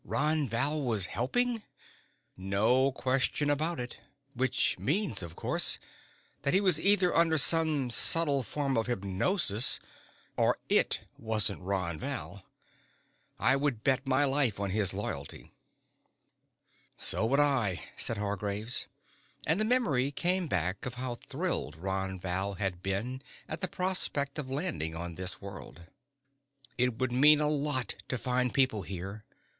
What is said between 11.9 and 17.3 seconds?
Val. I would bet my life on his loyalty." "So